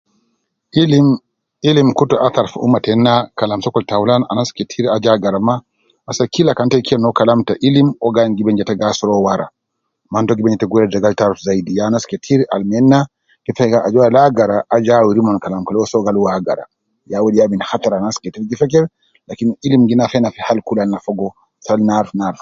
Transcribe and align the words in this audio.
Ilim 0.81 1.07
ilim 1.69 1.87
kutu 1.99 2.15
athar 2.27 2.47
fi 2.51 2.57
umma 2.65 2.79
tena 2.85 3.15
kalam 3.39 3.59
sokol 3.65 3.83
taulan 3.91 4.21
anas 4.31 4.49
ketir 4.57 4.85
aju 4.95 5.09
agara 5.15 5.39
ma, 5.47 5.55
ase 6.09 6.23
kila 6.33 6.51
kan 6.57 6.67
te 6.71 6.75
kelem 6.87 7.03
no 7.05 7.11
kalam 7.19 7.39
te 7.47 7.53
ilim 7.67 7.87
uwo 8.01 8.09
gi 8.13 8.19
ayin 8.21 8.33
gi 8.37 8.43
ben 8.47 8.55
je 8.59 8.65
te 8.69 8.73
gi 8.79 8.85
asuru 8.89 9.11
uwo 9.13 9.21
wara 9.27 9.47
man 10.13 10.25
to 10.27 10.33
gi 10.37 10.43
ben 10.45 10.53
je 10.55 10.59
te 10.61 10.67
gi 10.69 10.73
weri 10.75 10.87
no 10.91 11.17
taarif 11.19 11.39
zaidi 11.47 11.71
ta 11.77 11.81
anas 11.89 12.03
ketir 12.11 12.39
al 12.55 12.63
nena 12.71 12.99
ita 13.49 13.63
gi 13.71 13.77
ajol 13.87 14.03
al 14.09 14.17
agara 14.25 14.57
aju 14.75 14.89
kede 14.91 15.01
uwo 15.03 15.05
awun 15.09 15.19
omon 15.23 15.37
kalam 15.43 15.63
kede 15.65 15.77
uwo 15.79 15.87
soo 15.93 16.05
kede 16.05 16.19
uwo 16.21 16.29
agara 16.37 16.63
ya 17.11 17.17
uwo 17.23 17.29
ja 17.37 17.43
min 17.53 17.61
hattar 17.69 17.93
al 17.93 17.99
anas 18.01 18.17
gi 18.23 18.29
feker 18.61 18.83
lakin 19.27 19.49
ilim 19.65 19.83
gi 19.89 19.95
nafa 19.99 20.15
ina 20.19 20.29
fi 20.35 20.41
bakan 20.47 20.79
al 20.83 20.89
na 20.93 20.99
fogo 21.05 21.27
al 21.73 21.81
na 21.87 21.93
aruf 21.99 22.39